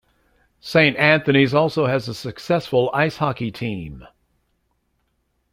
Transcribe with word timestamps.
Saint 0.61 0.97
Anthony's 0.97 1.53
also 1.53 1.85
has 1.85 2.07
a 2.07 2.15
successful 2.15 2.89
ice 2.91 3.17
hockey 3.17 3.51
team. 3.51 4.07